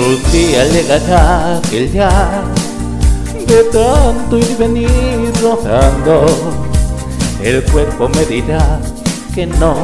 [0.00, 2.42] Un día llegará aquel ya
[3.46, 6.24] de tanto ir venir rodando.
[7.42, 8.80] El cuerpo me dirá
[9.34, 9.74] que no,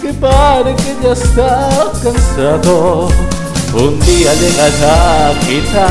[0.00, 3.08] que pare que ya está cansado.
[3.74, 5.88] Un día llegará quizá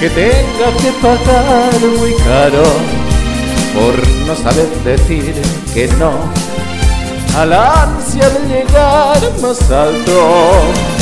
[0.00, 2.64] que tenga que pagar muy caro
[3.74, 5.34] por no saber decir
[5.74, 6.12] que no
[7.36, 11.01] a la ansia de llegar más alto.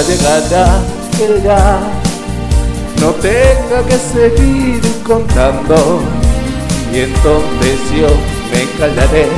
[0.00, 0.80] un día llegará
[1.16, 1.80] que ya
[3.00, 6.00] no tenga que seguir contando.
[6.92, 8.08] Y entonces yo
[8.50, 9.28] me callaré,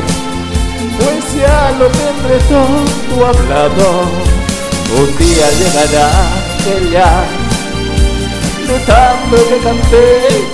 [0.98, 4.02] pues ya lo tendré todo hablado.
[4.96, 6.10] Un día llegará
[6.64, 7.24] que ya
[8.69, 10.04] de tanto que canté,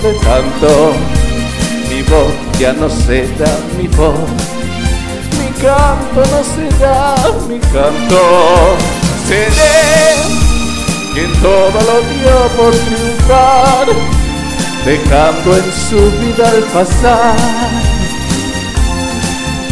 [0.02, 0.92] de tanto,
[1.90, 4.18] mi voz ya no será mi voz,
[5.38, 7.14] mi canto no será
[7.48, 8.76] mi canto,
[9.28, 10.16] seré
[11.12, 13.86] quien todo lo dio por triunfar,
[14.84, 17.36] dejando en su vida al pasar,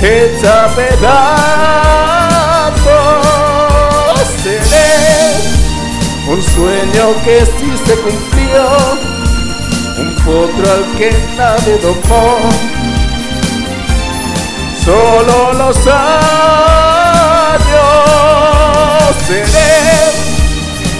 [0.02, 1.16] hecha pedazos,
[4.42, 5.20] seré
[6.28, 8.64] un sueño que sí se cumplió,
[9.98, 12.26] un potro al que nadie domó.
[14.84, 16.65] Solo los años
[19.26, 19.76] seré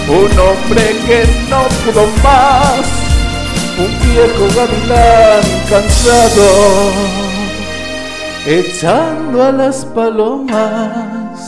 [0.07, 2.85] un hombre que no pudo más,
[3.77, 6.47] un viejo gavilán cansado,
[8.45, 11.39] echando a las palomas.